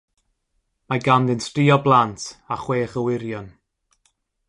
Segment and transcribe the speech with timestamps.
[0.93, 2.25] Mae ganddynt dri o blant
[2.57, 3.47] a chwech o wyrion.